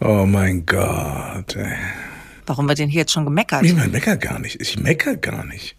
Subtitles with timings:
[0.00, 1.56] Oh mein Gott.
[1.56, 1.76] Ey.
[2.46, 3.64] Warum wird denn hier jetzt schon gemeckert?
[3.64, 4.60] Ich mecker gar nicht.
[4.60, 5.76] Ich mecker gar nicht.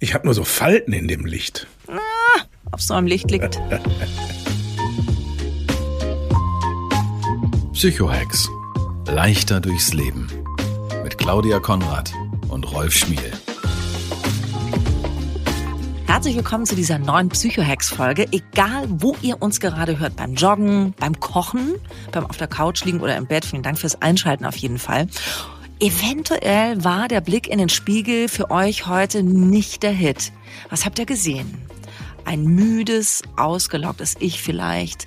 [0.00, 1.68] Ich habe nur so Falten in dem Licht.
[1.86, 2.40] Ah,
[2.72, 3.60] auf so einem Licht liegt.
[7.72, 8.48] Psychohex.
[9.06, 10.26] Leichter durchs Leben.
[11.04, 12.12] Mit Claudia Konrad
[12.48, 13.32] und Rolf Schmiel.
[16.12, 18.26] Herzlich willkommen zu dieser neuen Psychohex-Folge.
[18.32, 21.76] Egal, wo ihr uns gerade hört, beim Joggen, beim Kochen,
[22.12, 23.46] beim auf der Couch liegen oder im Bett.
[23.46, 25.06] Vielen Dank fürs Einschalten auf jeden Fall.
[25.80, 30.32] Eventuell war der Blick in den Spiegel für euch heute nicht der Hit.
[30.68, 31.66] Was habt ihr gesehen?
[32.26, 35.06] Ein müdes, ausgelocktes Ich vielleicht.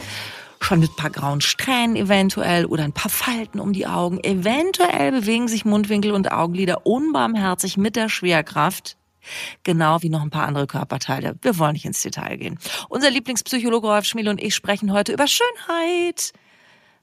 [0.59, 4.23] Schon mit ein paar grauen Strähnen eventuell oder ein paar Falten um die Augen.
[4.23, 8.97] Eventuell bewegen sich Mundwinkel und Augenlider unbarmherzig mit der Schwerkraft.
[9.63, 11.35] Genau wie noch ein paar andere Körperteile.
[11.41, 12.59] Wir wollen nicht ins Detail gehen.
[12.89, 16.33] Unser Lieblingspsychologe Rolf Schmiel und ich sprechen heute über Schönheit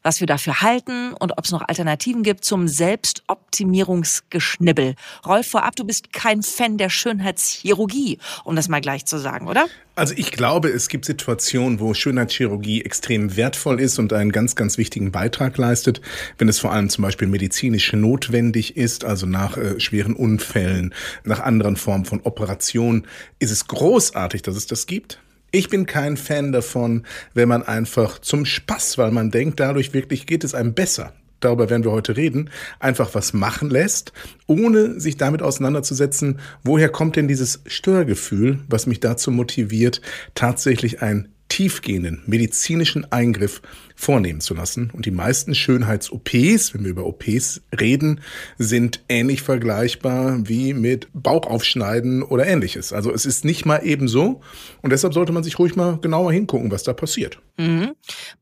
[0.02, 4.96] was wir dafür halten und ob es noch Alternativen gibt zum Selbstoptimierungsgeschnibbel.
[5.26, 9.66] Rolf, vorab, du bist kein Fan der Schönheitschirurgie, um das mal gleich zu sagen, oder?
[9.94, 14.78] Also ich glaube, es gibt Situationen, wo Schönheitschirurgie extrem wertvoll ist und einen ganz, ganz
[14.78, 16.00] wichtigen Beitrag leistet,
[16.38, 21.40] wenn es vor allem zum Beispiel medizinisch notwendig ist, also nach äh, schweren Unfällen, nach
[21.40, 23.06] anderen Formen von Operationen,
[23.38, 25.18] ist es großartig, dass es das gibt.
[25.54, 30.24] Ich bin kein Fan davon, wenn man einfach zum Spaß, weil man denkt, dadurch wirklich
[30.26, 31.12] geht es einem besser.
[31.40, 32.48] Darüber werden wir heute reden,
[32.80, 34.14] einfach was machen lässt,
[34.46, 40.00] ohne sich damit auseinanderzusetzen, woher kommt denn dieses Störgefühl, was mich dazu motiviert,
[40.34, 43.60] tatsächlich einen tiefgehenden medizinischen Eingriff
[44.02, 44.90] vornehmen zu lassen.
[44.92, 48.20] Und die meisten Schönheits-OPs, wenn wir über OPs reden,
[48.58, 52.92] sind ähnlich vergleichbar wie mit Bauchaufschneiden oder ähnliches.
[52.92, 54.40] Also es ist nicht mal eben so.
[54.82, 57.38] Und deshalb sollte man sich ruhig mal genauer hingucken, was da passiert.
[57.58, 57.92] Mhm.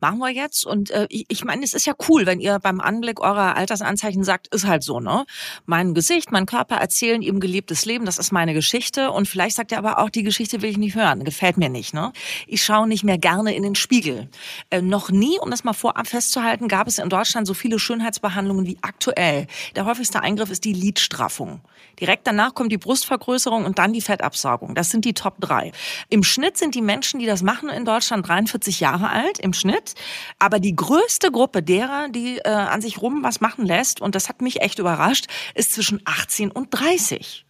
[0.01, 0.65] Machen wir jetzt.
[0.65, 4.25] Und äh, ich, ich meine, es ist ja cool, wenn ihr beim Anblick eurer Altersanzeichen
[4.25, 5.27] sagt, ist halt so, ne?
[5.67, 9.11] Mein Gesicht, mein Körper erzählen ihm gelebtes Leben, das ist meine Geschichte.
[9.11, 11.93] Und vielleicht sagt er aber auch, die Geschichte will ich nicht hören, gefällt mir nicht,
[11.93, 12.13] ne?
[12.47, 14.29] Ich schaue nicht mehr gerne in den Spiegel.
[14.71, 18.67] Äh, noch nie, um das mal vorab festzuhalten, gab es in Deutschland so viele Schönheitsbehandlungen
[18.67, 19.47] wie aktuell.
[19.77, 21.61] Der häufigste Eingriff ist die Lidstraffung.
[22.01, 24.75] Direkt danach kommt die Brustvergrößerung und dann die Fettabsaugung.
[24.75, 25.73] Das sind die Top drei.
[26.09, 29.95] Im Schnitt sind die Menschen, die das machen in Deutschland, 43 Jahre alt im Schnitt.
[30.39, 34.29] Aber die größte Gruppe derer, die äh, an sich rum was machen lässt, und das
[34.29, 37.45] hat mich echt überrascht, ist zwischen 18 und 30.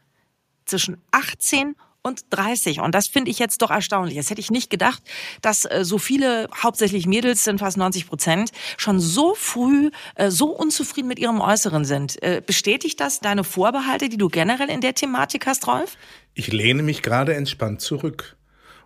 [0.65, 2.81] Zwischen 18 und und 30.
[2.81, 4.17] Und das finde ich jetzt doch erstaunlich.
[4.17, 5.03] Das hätte ich nicht gedacht,
[5.43, 10.47] dass äh, so viele, hauptsächlich Mädels sind fast 90 Prozent, schon so früh äh, so
[10.47, 12.23] unzufrieden mit ihrem Äußeren sind.
[12.23, 15.97] Äh, bestätigt das deine Vorbehalte, die du generell in der Thematik hast, Rolf?
[16.35, 18.37] Ich lehne mich gerade entspannt zurück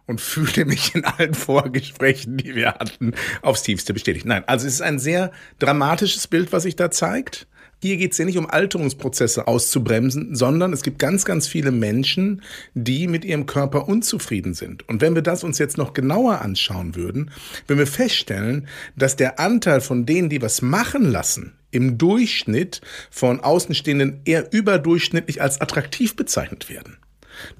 [0.06, 4.26] und fühlte mich in allen Vorgesprächen, die wir hatten, aufs tiefste bestätigt.
[4.26, 7.46] Nein, also es ist ein sehr dramatisches Bild, was sich da zeigt.
[7.84, 12.40] Hier geht es ja nicht um Alterungsprozesse auszubremsen, sondern es gibt ganz, ganz viele Menschen,
[12.72, 14.88] die mit ihrem Körper unzufrieden sind.
[14.88, 17.30] Und wenn wir das uns jetzt noch genauer anschauen würden,
[17.66, 22.80] wenn wir feststellen, dass der Anteil von denen, die was machen lassen, im Durchschnitt
[23.10, 26.96] von Außenstehenden eher überdurchschnittlich als attraktiv bezeichnet werden.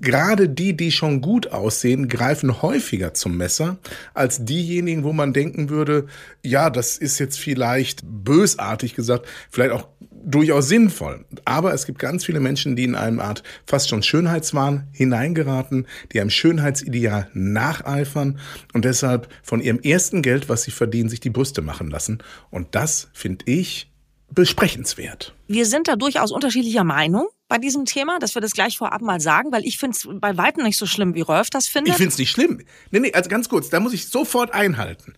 [0.01, 3.79] Gerade die, die schon gut aussehen, greifen häufiger zum Messer
[4.12, 6.06] als diejenigen, wo man denken würde,
[6.43, 9.89] ja, das ist jetzt vielleicht bösartig gesagt, vielleicht auch
[10.25, 11.25] durchaus sinnvoll.
[11.45, 16.21] Aber es gibt ganz viele Menschen, die in eine Art fast schon Schönheitswahn hineingeraten, die
[16.21, 18.39] einem Schönheitsideal nacheifern
[18.73, 22.23] und deshalb von ihrem ersten Geld, was sie verdienen, sich die Brüste machen lassen.
[22.50, 23.91] Und das finde ich
[24.31, 25.35] besprechenswert.
[25.47, 29.21] Wir sind da durchaus unterschiedlicher Meinung bei diesem Thema, dass wir das gleich vorab mal
[29.21, 31.93] sagen, weil ich finde es bei weitem nicht so schlimm, wie Rolf das findet.
[31.93, 32.62] Ich finde es nicht schlimm.
[32.91, 35.15] Nee, nee, also ganz kurz, da muss ich sofort einhalten.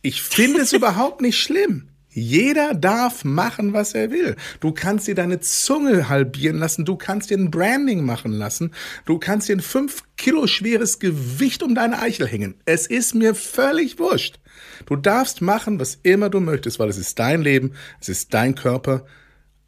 [0.00, 1.90] Ich finde es überhaupt nicht schlimm.
[2.16, 4.36] Jeder darf machen, was er will.
[4.60, 8.70] Du kannst dir deine Zunge halbieren lassen, du kannst dir ein Branding machen lassen,
[9.04, 12.54] du kannst dir ein fünf Kilo schweres Gewicht um deine Eichel hängen.
[12.66, 14.38] Es ist mir völlig wurscht.
[14.86, 18.54] Du darfst machen, was immer du möchtest, weil es ist dein Leben, es ist dein
[18.54, 19.04] Körper.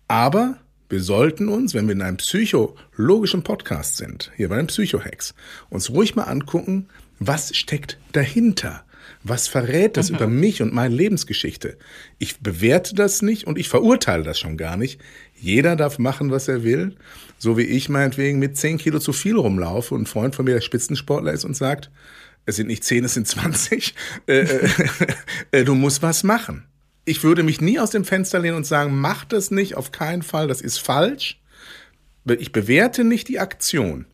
[0.06, 0.58] Aber
[0.88, 5.34] wir sollten uns, wenn wir in einem psychologischen Podcast sind, hier bei den Psychohacks,
[5.68, 6.86] uns ruhig mal angucken,
[7.18, 8.85] was steckt dahinter.
[9.28, 10.16] Was verrät das mhm.
[10.16, 11.78] über mich und meine Lebensgeschichte?
[12.18, 15.00] Ich bewerte das nicht und ich verurteile das schon gar nicht.
[15.34, 16.94] Jeder darf machen, was er will.
[17.36, 20.54] So wie ich meinetwegen mit 10 Kilo zu viel rumlaufe und ein Freund von mir,
[20.54, 21.90] der Spitzensportler ist und sagt,
[22.44, 23.94] es sind nicht 10, es sind 20,
[24.28, 24.68] äh, äh,
[25.50, 26.64] äh, du musst was machen.
[27.04, 30.22] Ich würde mich nie aus dem Fenster lehnen und sagen, mach das nicht, auf keinen
[30.22, 31.40] Fall, das ist falsch.
[32.24, 34.06] Ich bewerte nicht die Aktion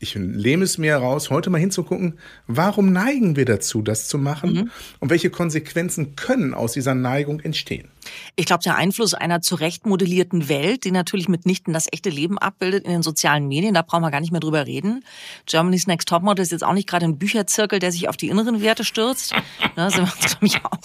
[0.00, 4.52] ich lehne es mir heraus, heute mal hinzugucken, warum neigen wir dazu, das zu machen
[4.52, 4.70] mhm.
[5.00, 7.88] und welche Konsequenzen können aus dieser Neigung entstehen.
[8.36, 12.84] Ich glaube, der Einfluss einer zurecht modellierten Welt, die natürlich mitnichten das echte Leben abbildet
[12.84, 15.04] in den sozialen Medien, da brauchen wir gar nicht mehr drüber reden.
[15.46, 18.62] Germany's Next Topmodel ist jetzt auch nicht gerade ein Bücherzirkel, der sich auf die inneren
[18.62, 19.34] Werte stürzt.
[19.76, 20.78] da sind wir uns, glaube ich, auch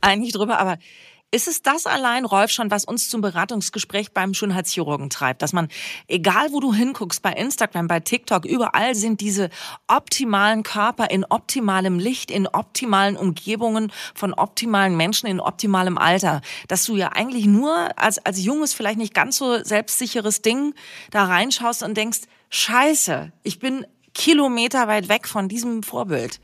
[0.00, 0.58] einig drüber.
[0.58, 0.78] Aber
[1.30, 5.42] ist es das allein, Rolf, schon, was uns zum Beratungsgespräch beim Schönheitschirurgen treibt?
[5.42, 5.68] Dass man,
[6.06, 9.50] egal wo du hinguckst, bei Instagram, bei TikTok, überall sind diese
[9.88, 16.40] optimalen Körper in optimalem Licht, in optimalen Umgebungen von optimalen Menschen in optimalem Alter.
[16.66, 20.74] Dass du ja eigentlich nur als, als junges, vielleicht nicht ganz so selbstsicheres Ding
[21.10, 26.40] da reinschaust und denkst, scheiße, ich bin Kilometer weit weg von diesem Vorbild.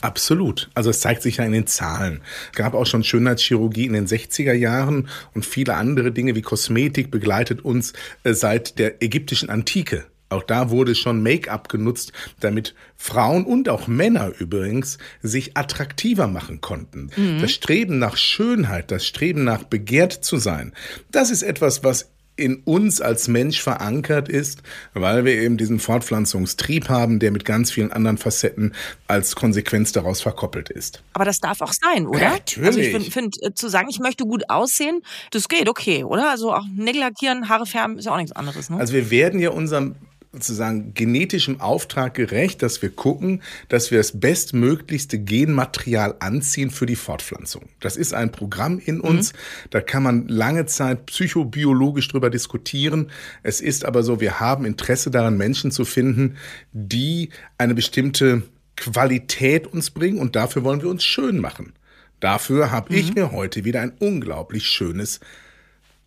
[0.00, 0.70] Absolut.
[0.74, 2.20] Also es zeigt sich ja in den Zahlen.
[2.52, 7.10] Es gab auch schon Schönheitschirurgie in den 60er Jahren und viele andere Dinge wie Kosmetik
[7.10, 7.92] begleitet uns
[8.22, 10.04] äh, seit der ägyptischen Antike.
[10.30, 16.60] Auch da wurde schon Make-up genutzt, damit Frauen und auch Männer übrigens sich attraktiver machen
[16.60, 17.10] konnten.
[17.16, 17.40] Mhm.
[17.40, 20.72] Das Streben nach Schönheit, das Streben nach begehrt zu sein,
[21.12, 26.88] das ist etwas, was in uns als Mensch verankert ist, weil wir eben diesen Fortpflanzungstrieb
[26.88, 28.74] haben, der mit ganz vielen anderen Facetten
[29.06, 31.02] als Konsequenz daraus verkoppelt ist.
[31.12, 32.20] Aber das darf auch sein, oder?
[32.20, 32.66] Ja, natürlich.
[32.66, 36.30] Also ich finde, find, äh, zu sagen, ich möchte gut aussehen, das geht okay, oder?
[36.30, 38.68] Also auch Nägel lackieren, Haare färben ist ja auch nichts anderes.
[38.68, 38.78] Ne?
[38.78, 39.94] Also wir werden ja unserem
[40.34, 46.96] sozusagen genetischem Auftrag gerecht, dass wir gucken, dass wir das bestmöglichste Genmaterial anziehen für die
[46.96, 47.68] Fortpflanzung.
[47.80, 49.32] Das ist ein Programm in uns.
[49.32, 49.38] Mhm.
[49.70, 53.10] Da kann man lange Zeit psychobiologisch drüber diskutieren.
[53.42, 56.36] Es ist aber so, wir haben Interesse daran, Menschen zu finden,
[56.72, 58.42] die eine bestimmte
[58.76, 61.74] Qualität uns bringen und dafür wollen wir uns schön machen.
[62.18, 62.98] Dafür habe mhm.
[62.98, 65.20] ich mir heute wieder ein unglaublich schönes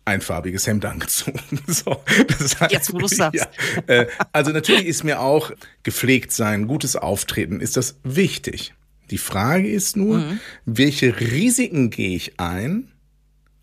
[0.08, 1.40] einfarbiges Hemd angezogen.
[1.66, 2.00] So,
[2.70, 3.46] Jetzt, wo du sagst.
[3.86, 5.52] Ja, äh, also natürlich ist mir auch
[5.82, 8.74] gepflegt sein, gutes Auftreten, ist das wichtig.
[9.10, 10.40] Die Frage ist nur, mhm.
[10.64, 12.90] welche Risiken gehe ich ein?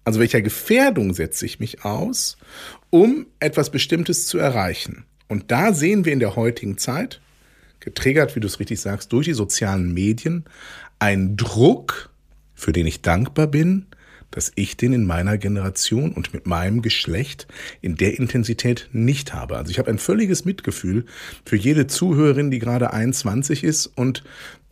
[0.04, 2.38] Also welcher Gefährdung setze ich mich aus,
[2.92, 5.06] um etwas Bestimmtes zu erreichen?
[5.28, 7.22] Und da sehen wir in der heutigen Zeit,
[7.80, 10.46] getriggert, wie du es richtig sagst, durch die sozialen Medien,
[11.00, 12.12] einen Druck,
[12.54, 13.88] für den ich dankbar bin,
[14.36, 17.48] dass ich den in meiner Generation und mit meinem Geschlecht
[17.82, 19.58] in der Intensität nicht habe.
[19.58, 21.06] Also ich habe ein völliges Mitgefühl
[21.46, 24.24] für jede Zuhörerin, die gerade 21 ist und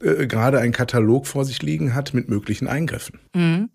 [0.01, 3.19] äh, gerade einen Katalog vor sich liegen hat mit möglichen Eingriffen.
[3.33, 3.69] Mhm.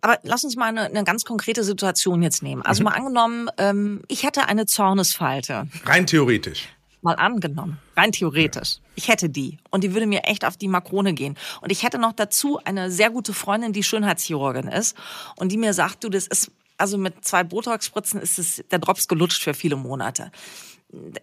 [0.00, 2.62] Aber lass uns mal eine, eine, ganz konkrete Situation jetzt nehmen.
[2.62, 2.84] Also mhm.
[2.86, 5.68] mal angenommen, ähm, ich hätte eine Zornesfalte.
[5.84, 6.68] Rein theoretisch
[7.04, 11.14] mal angenommen, rein theoretisch, ich hätte die und die würde mir echt auf die Makrone
[11.14, 11.36] gehen.
[11.60, 14.96] Und ich hätte noch dazu eine sehr gute Freundin, die Schönheitschirurgin ist
[15.36, 19.06] und die mir sagt, du, das ist, also mit zwei Botox-Spritzen ist es, der Drops
[19.06, 20.32] gelutscht für viele Monate.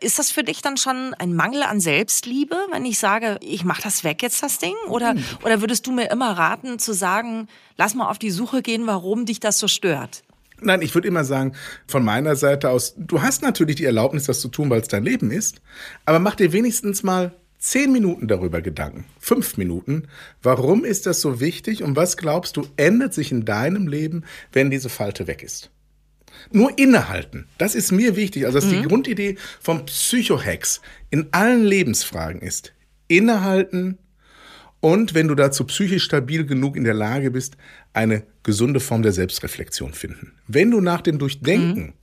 [0.01, 3.81] Ist das für dich dann schon ein Mangel an Selbstliebe, wenn ich sage, ich mache
[3.81, 4.75] das weg jetzt, das Ding?
[4.89, 5.23] Oder, hm.
[5.43, 9.25] oder würdest du mir immer raten zu sagen, lass mal auf die Suche gehen, warum
[9.25, 10.23] dich das so stört?
[10.61, 11.53] Nein, ich würde immer sagen,
[11.87, 15.03] von meiner Seite aus, du hast natürlich die Erlaubnis, das zu tun, weil es dein
[15.03, 15.61] Leben ist,
[16.05, 20.07] aber mach dir wenigstens mal zehn Minuten darüber Gedanken, fünf Minuten.
[20.41, 24.71] Warum ist das so wichtig und was glaubst du, ändert sich in deinem Leben, wenn
[24.71, 25.69] diese Falte weg ist?
[26.51, 27.47] Nur innehalten.
[27.57, 28.45] Das ist mir wichtig.
[28.45, 28.81] Also, dass mhm.
[28.81, 32.73] die Grundidee vom Psychohacks in allen Lebensfragen ist.
[33.07, 33.99] Innehalten,
[34.81, 37.55] und wenn du dazu psychisch stabil genug in der Lage bist,
[37.93, 40.33] eine gesunde Form der Selbstreflexion finden.
[40.47, 41.93] Wenn du nach dem Durchdenken mhm.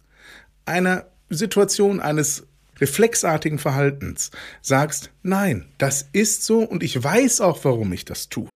[0.65, 2.47] einer Situation, eines
[2.81, 4.31] reflexartigen Verhaltens
[4.63, 8.49] sagst, nein, das ist so und ich weiß auch, warum ich das tue.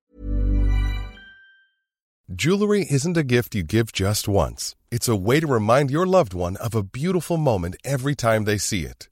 [2.28, 4.74] Jewelry isn't a gift you give just once.
[4.90, 8.56] It's a way to remind your loved one of a beautiful moment every time they
[8.56, 9.11] see it.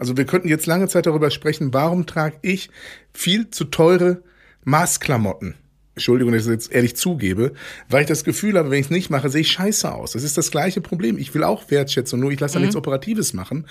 [0.00, 2.70] Also, wir könnten jetzt lange Zeit darüber sprechen, warum trage ich
[3.12, 4.22] viel zu teure
[4.64, 5.56] Maßklamotten?
[5.94, 7.52] Entschuldigung, dass ich das jetzt ehrlich zugebe,
[7.90, 10.12] weil ich das Gefühl habe, wenn ich es nicht mache, sehe ich scheiße aus.
[10.12, 11.18] Das ist das gleiche Problem.
[11.18, 13.66] Ich will auch Wertschätzung, nur ich lasse da nichts Operatives machen.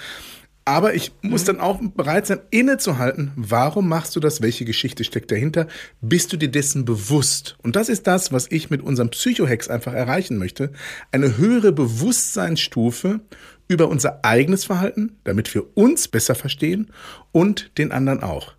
[0.66, 4.44] Aber ich muss dann auch bereit sein, innezuhalten, warum machst du das?
[4.44, 5.66] Welche Geschichte steckt dahinter?
[6.00, 7.58] Bist du dir dessen bewusst?
[7.64, 10.74] Und das ist das, was ich mit unserem Psychohex einfach erreichen möchte.
[11.12, 13.22] Eine höhere Bewusstseinsstufe
[13.70, 16.92] über unser eigenes Verhalten, damit wir uns besser verstehen
[17.32, 18.54] und den anderen auch.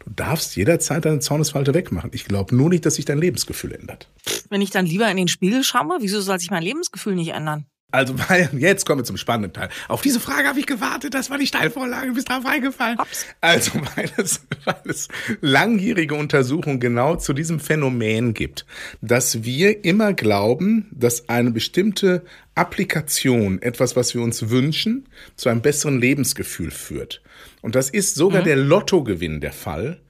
[0.00, 2.10] Du darfst jederzeit deine Zornesfalte wegmachen.
[2.12, 4.10] Ich glaube nur nicht, dass sich dein Lebensgefühl ändert.
[4.50, 7.66] Wenn ich dann lieber in den Spiegel schaue, wieso soll sich mein Lebensgefühl nicht ändern?
[7.94, 9.68] Also, weil, jetzt kommen wir zum spannenden Teil.
[9.86, 12.98] Auf diese Frage habe ich gewartet, das war die Steilvorlage, bist drauf eingefallen.
[12.98, 13.26] Hops.
[13.40, 15.08] Also, weil es, weil es
[15.40, 18.66] langjährige Untersuchungen genau zu diesem Phänomen gibt,
[19.00, 22.24] dass wir immer glauben, dass eine bestimmte
[22.56, 27.22] Applikation, etwas, was wir uns wünschen, zu einem besseren Lebensgefühl führt.
[27.62, 30.00] Und das ist sogar der Lottogewinn der Fall.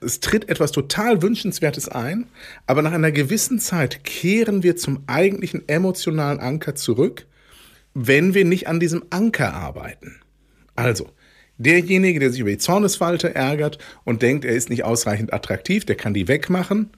[0.00, 2.26] Es tritt etwas total Wünschenswertes ein,
[2.66, 7.26] aber nach einer gewissen Zeit kehren wir zum eigentlichen emotionalen Anker zurück,
[7.94, 10.20] wenn wir nicht an diesem Anker arbeiten.
[10.76, 11.10] Also,
[11.58, 15.96] derjenige, der sich über die Zornesfalte ärgert und denkt, er ist nicht ausreichend attraktiv, der
[15.96, 16.90] kann die wegmachen.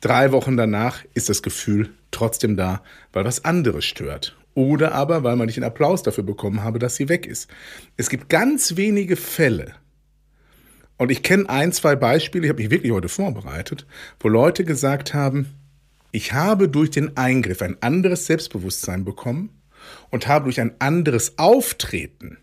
[0.00, 4.36] Drei Wochen danach ist das Gefühl trotzdem da, weil was anderes stört.
[4.54, 7.50] Oder aber, weil man nicht den Applaus dafür bekommen habe, dass sie weg ist.
[7.96, 9.74] Es gibt ganz wenige Fälle,
[10.96, 13.86] und ich kenne ein, zwei Beispiele, ich habe mich wirklich heute vorbereitet,
[14.20, 15.48] wo Leute gesagt haben,
[16.12, 19.50] ich habe durch den Eingriff ein anderes Selbstbewusstsein bekommen
[20.14, 22.38] und habe durch ein anderes Auftreten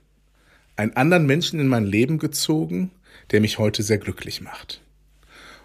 [0.75, 2.91] einen anderen Menschen in mein Leben gezogen,
[3.31, 4.81] der mich heute sehr glücklich macht.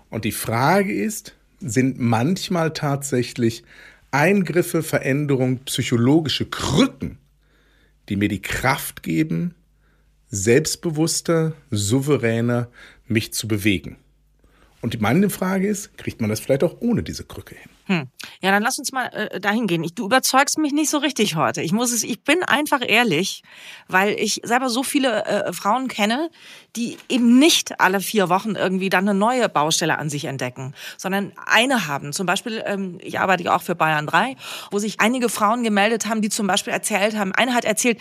[0.09, 3.65] Und die Frage ist, sind manchmal tatsächlich
[4.13, 7.19] Eingriffe, Veränderungen, psychologische Krücken,
[8.09, 9.57] die mir die Kraft geben,
[10.29, 12.69] selbstbewusster, souveräner
[13.09, 13.97] mich zu bewegen.
[14.87, 17.71] Und meine Frage ist, kriegt man das vielleicht auch ohne diese Krücke hin?
[17.87, 18.09] Hm.
[18.41, 19.83] Ja, dann lass uns mal äh, dahin gehen.
[19.83, 21.61] Ich, du überzeugst mich nicht so richtig heute.
[21.61, 23.43] Ich muss es, ich bin einfach ehrlich,
[23.89, 26.31] weil ich selber so viele äh, Frauen kenne,
[26.77, 31.33] die eben nicht alle vier Wochen irgendwie dann eine neue Baustelle an sich entdecken, sondern
[31.47, 32.13] eine haben.
[32.13, 34.37] Zum Beispiel, ähm, ich arbeite ja auch für Bayern 3,
[34.71, 37.99] wo sich einige Frauen gemeldet haben, die zum Beispiel erzählt haben, eine hat erzählt,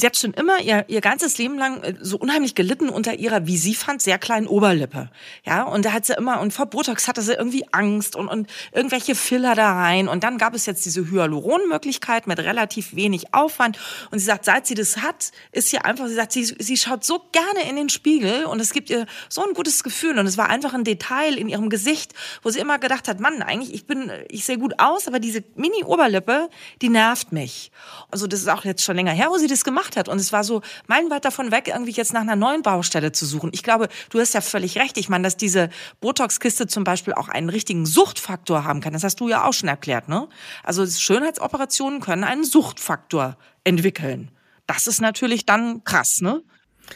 [0.00, 3.46] sie hat schon immer ihr, ihr ganzes Leben lang äh, so unheimlich gelitten unter ihrer,
[3.46, 5.10] wie sie fand, sehr kleinen Oberlippe.
[5.44, 8.48] Ja, und da hat sie immer, und vor Botox hatte sie irgendwie Angst und, und
[8.72, 10.08] irgendwelche Filler da rein.
[10.08, 13.78] Und dann gab es jetzt diese Hyaluronmöglichkeit mit relativ wenig Aufwand.
[14.10, 17.04] Und sie sagt, seit sie das hat, ist sie einfach, sie sagt, sie, sie schaut
[17.04, 20.18] so gerne in den Spiegel und es gibt ihr so ein gutes Gefühl.
[20.18, 23.42] Und es war einfach ein Detail in ihrem Gesicht, wo sie immer gedacht hat, Mann,
[23.42, 26.48] eigentlich, ich bin, ich sehe gut aus, aber diese Mini-Oberlippe,
[26.82, 27.70] die nervt mich.
[28.10, 30.08] Also das ist auch jetzt schon länger her, wo sie das gemacht gemacht hat.
[30.08, 33.50] Und es war so meilenweit davon weg, irgendwie jetzt nach einer neuen Baustelle zu suchen.
[33.52, 34.96] Ich glaube, du hast ja völlig recht.
[34.98, 35.70] Ich meine, dass diese
[36.00, 38.92] Botox-Kiste zum Beispiel auch einen richtigen Suchtfaktor haben kann.
[38.92, 40.28] Das hast du ja auch schon erklärt, ne?
[40.62, 44.30] Also Schönheitsoperationen können einen Suchtfaktor entwickeln.
[44.66, 46.42] Das ist natürlich dann krass, ne?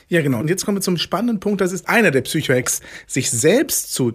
[0.08, 0.38] Ja, genau.
[0.38, 1.60] Und jetzt kommen wir zum spannenden Punkt.
[1.60, 4.14] Das ist einer der Psychohacks, sich selbst zu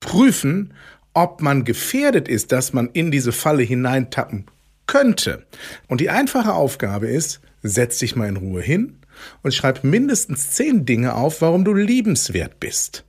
[0.00, 0.74] prüfen,
[1.14, 4.46] ob man gefährdet ist, dass man in diese Falle hineintappen
[4.86, 5.46] könnte.
[5.88, 8.98] Und die einfache Aufgabe ist, setz dich mal in Ruhe hin
[9.42, 13.04] und schreib mindestens zehn Dinge auf, warum du liebenswert bist,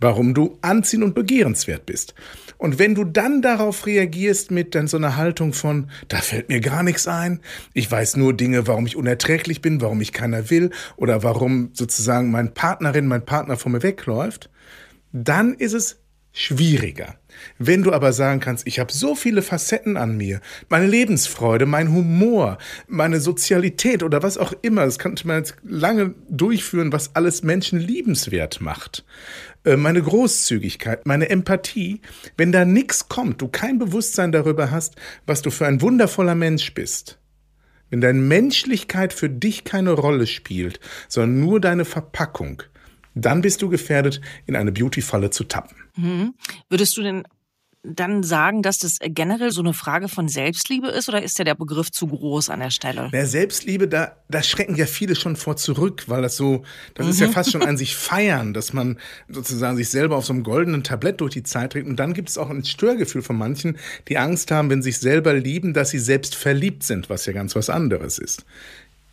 [0.00, 2.14] warum du anziehend und begehrenswert bist.
[2.58, 6.60] Und wenn du dann darauf reagierst mit dann so einer Haltung von, da fällt mir
[6.60, 7.40] gar nichts ein,
[7.74, 12.30] ich weiß nur Dinge, warum ich unerträglich bin, warum ich keiner will oder warum sozusagen
[12.30, 14.48] mein Partnerin, mein Partner vor mir wegläuft,
[15.12, 16.01] dann ist es
[16.32, 17.16] schwieriger.
[17.58, 21.92] Wenn du aber sagen kannst, ich habe so viele Facetten an mir, meine Lebensfreude, mein
[21.92, 22.58] Humor,
[22.88, 27.78] meine Sozialität oder was auch immer, das könnte man jetzt lange durchführen, was alles Menschen
[27.78, 29.04] liebenswert macht.
[29.64, 32.00] Äh, meine Großzügigkeit, meine Empathie,
[32.36, 34.96] wenn da nichts kommt, du kein Bewusstsein darüber hast,
[35.26, 37.18] was du für ein wundervoller Mensch bist,
[37.90, 42.62] wenn deine Menschlichkeit für dich keine Rolle spielt, sondern nur deine Verpackung,
[43.14, 45.76] dann bist du gefährdet, in eine Beauty-Falle zu tappen.
[45.96, 46.34] Mhm.
[46.68, 47.24] Würdest du denn
[47.84, 51.56] dann sagen, dass das generell so eine Frage von Selbstliebe ist oder ist ja der
[51.56, 53.10] Begriff zu groß an der Stelle?
[53.12, 56.62] Der Selbstliebe, da, da schrecken ja viele schon vor zurück, weil das so,
[56.94, 57.10] das mhm.
[57.10, 57.32] ist ja mhm.
[57.32, 61.20] fast schon ein sich feiern, dass man sozusagen sich selber auf so einem goldenen Tablett
[61.20, 61.88] durch die Zeit trägt.
[61.88, 63.76] Und dann gibt es auch ein Störgefühl von manchen,
[64.08, 67.32] die Angst haben, wenn sie sich selber lieben, dass sie selbst verliebt sind, was ja
[67.32, 68.44] ganz was anderes ist.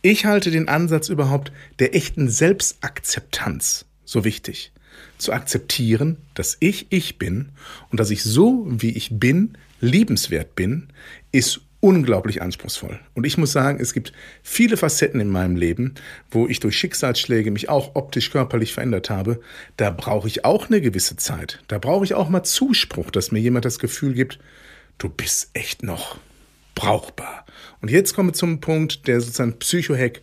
[0.02, 4.72] Ich halte den Ansatz überhaupt der echten Selbstakzeptanz so wichtig.
[5.18, 7.50] Zu akzeptieren, dass ich ich bin
[7.90, 10.88] und dass ich so, wie ich bin, liebenswert bin,
[11.30, 12.98] ist unglaublich anspruchsvoll.
[13.14, 14.12] Und ich muss sagen, es gibt
[14.42, 15.94] viele Facetten in meinem Leben,
[16.30, 19.40] wo ich durch Schicksalsschläge mich auch optisch körperlich verändert habe.
[19.76, 21.62] Da brauche ich auch eine gewisse Zeit.
[21.68, 24.38] Da brauche ich auch mal Zuspruch, dass mir jemand das Gefühl gibt,
[24.98, 26.18] du bist echt noch
[26.74, 27.46] brauchbar.
[27.80, 30.20] Und jetzt komme ich zum Punkt, der sozusagen Psychohack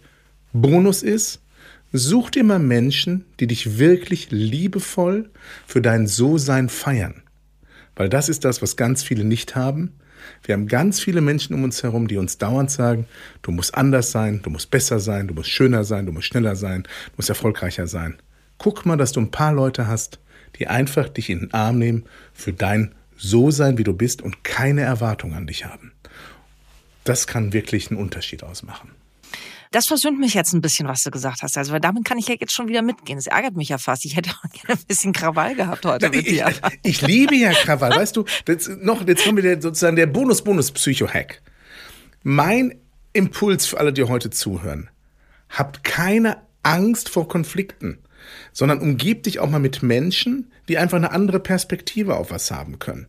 [0.54, 1.42] Bonus ist.
[1.94, 5.30] Such dir mal Menschen, die dich wirklich liebevoll
[5.66, 7.24] für dein So-Sein feiern.
[7.96, 9.94] Weil das ist das, was ganz viele nicht haben.
[10.44, 13.06] Wir haben ganz viele Menschen um uns herum, die uns dauernd sagen,
[13.42, 16.56] du musst anders sein, du musst besser sein, du musst schöner sein, du musst schneller
[16.56, 18.18] sein, du musst erfolgreicher sein.
[18.58, 20.20] Guck mal, dass du ein paar Leute hast,
[20.60, 22.04] die einfach dich in den Arm nehmen
[22.34, 25.92] für dein So sein, wie du bist und keine Erwartung an dich haben.
[27.04, 28.92] Das kann wirklich einen Unterschied ausmachen.
[29.72, 31.58] Das versöhnt mich jetzt ein bisschen, was du gesagt hast.
[31.58, 33.18] Also, weil damit kann ich ja jetzt schon wieder mitgehen.
[33.18, 34.06] Es ärgert mich ja fast.
[34.06, 36.48] Ich hätte auch gerne ein bisschen Krawall gehabt heute mit dir.
[36.50, 37.96] Ich, ich liebe ja Krawall.
[37.96, 41.42] weißt du, jetzt, noch, jetzt kommt wieder sozusagen der Bonus-Bonus-Psycho-Hack.
[42.24, 42.76] Mein
[43.14, 44.90] Impuls für alle, die heute zuhören.
[45.50, 48.00] Habt keine Angst vor Konflikten,
[48.54, 52.80] sondern umgib dich auch mal mit Menschen, die einfach eine andere Perspektive auf was haben
[52.80, 53.08] können.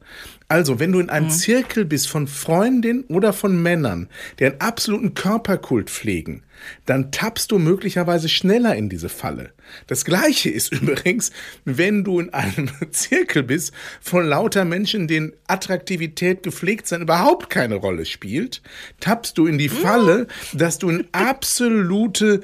[0.50, 1.32] Also, wenn du in einem mhm.
[1.32, 6.42] Zirkel bist von Freundinnen oder von Männern, die einen absoluten Körperkult pflegen,
[6.86, 9.52] dann tappst du möglicherweise schneller in diese Falle.
[9.86, 11.32] Das gleiche ist übrigens,
[11.66, 17.76] wenn du in einem Zirkel bist von lauter Menschen, denen Attraktivität gepflegt sein überhaupt keine
[17.76, 18.62] Rolle spielt,
[19.00, 22.40] tappst du in die Falle, dass du in absolute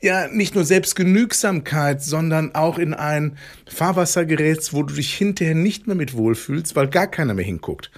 [0.00, 5.86] ja nicht nur Selbstgenügsamkeit, sondern auch in ein Fahrwasser gerätst, wo du dich hinterher nicht
[5.86, 7.90] mehr mit wohlfühlst, weil gar keiner mehr hinguckt.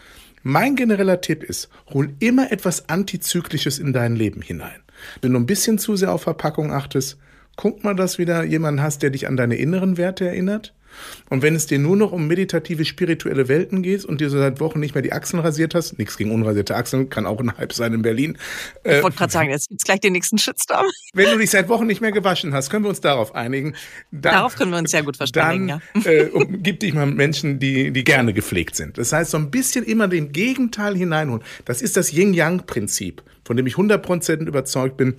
[0.42, 4.82] Mein genereller Tipp ist, hol immer etwas Antizyklisches in dein Leben hinein.
[5.20, 7.18] Wenn du ein bisschen zu sehr auf Verpackung achtest,
[7.56, 10.74] guck mal, dass wieder jemanden hast, der dich an deine inneren Werte erinnert.
[11.30, 14.60] Und wenn es dir nur noch um meditative, spirituelle Welten geht und dir so seit
[14.60, 17.72] Wochen nicht mehr die Achseln rasiert hast, nichts gegen unrasierte Achseln, kann auch ein Hype
[17.72, 18.38] sein in Berlin.
[18.84, 20.86] Ich äh, wollte gerade sagen, jetzt gibt's gleich den nächsten Shitstorm.
[21.14, 23.74] Wenn du dich seit Wochen nicht mehr gewaschen hast, können wir uns darauf einigen.
[24.10, 26.10] Dann, darauf können wir uns sehr gut verständigen, dann, ja.
[26.10, 28.98] Äh, umgib dich mal Menschen, die, die gerne gepflegt sind.
[28.98, 31.42] Das heißt, so ein bisschen immer den Gegenteil hineinholen.
[31.64, 35.14] Das ist das Yin-Yang-Prinzip, von dem ich 100% überzeugt bin,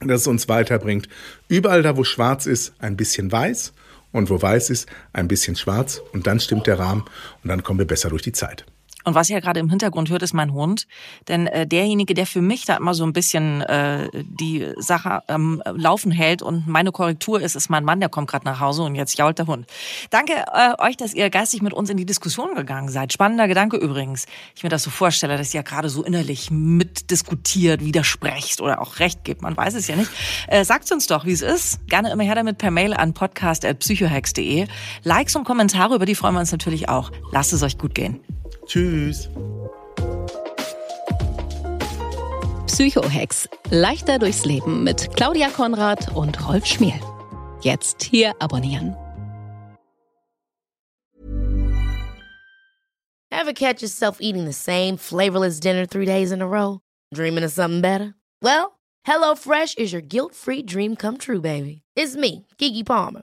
[0.00, 1.08] dass es uns weiterbringt.
[1.48, 3.72] Überall da, wo schwarz ist, ein bisschen weiß
[4.12, 7.04] und wo weiß ist, ein bisschen schwarz und dann stimmt der Rahmen
[7.42, 8.64] und dann kommen wir besser durch die Zeit.
[9.08, 10.86] Und was ihr gerade im Hintergrund hört, ist mein Hund.
[11.28, 15.62] Denn äh, derjenige, der für mich da immer so ein bisschen äh, die Sache am
[15.64, 18.82] ähm, Laufen hält und meine Korrektur ist, ist mein Mann, der kommt gerade nach Hause
[18.82, 19.66] und jetzt jault der Hund.
[20.10, 23.12] Danke äh, euch, dass ihr geistig mit uns in die Diskussion gegangen seid.
[23.14, 24.26] Spannender Gedanke übrigens.
[24.54, 28.98] Ich mir das so vorstelle, dass ihr ja gerade so innerlich mitdiskutiert, widersprecht oder auch
[28.98, 29.40] recht gibt.
[29.40, 30.10] Man weiß es ja nicht.
[30.48, 31.86] Äh, sagt uns doch, wie es ist.
[31.88, 34.66] Gerne immer her damit per Mail an podcast.psychohex.de.
[35.02, 37.10] Likes und Kommentare, über die freuen wir uns natürlich auch.
[37.32, 38.20] Lasst es euch gut gehen.
[38.68, 39.30] Tschüss.
[42.66, 43.48] Psychohex.
[43.70, 47.00] Leichter durchs Leben mit Claudia Konrad und Rolf Schmiel.
[47.62, 48.94] Jetzt hier abonnieren.
[53.30, 56.80] Ever catch yourself eating the same flavorless dinner three days in a row?
[57.14, 58.14] Dreaming of something better?
[58.42, 61.82] Well, HelloFresh is your guilt-free dream come true, baby.
[61.96, 63.22] It's me, Kiki Palmer.